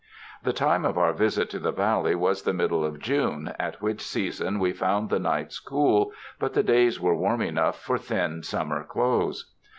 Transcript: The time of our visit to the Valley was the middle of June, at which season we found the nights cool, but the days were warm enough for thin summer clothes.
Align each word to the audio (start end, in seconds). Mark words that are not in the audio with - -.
The 0.41 0.51
time 0.51 0.83
of 0.83 0.97
our 0.97 1.13
visit 1.13 1.47
to 1.51 1.59
the 1.59 1.71
Valley 1.71 2.15
was 2.15 2.41
the 2.41 2.53
middle 2.53 2.83
of 2.83 2.97
June, 2.97 3.53
at 3.59 3.83
which 3.83 4.01
season 4.01 4.57
we 4.57 4.73
found 4.73 5.11
the 5.11 5.19
nights 5.19 5.59
cool, 5.59 6.11
but 6.39 6.55
the 6.55 6.63
days 6.63 6.99
were 6.99 7.13
warm 7.15 7.41
enough 7.43 7.79
for 7.79 7.99
thin 7.99 8.41
summer 8.41 8.83
clothes. 8.83 9.51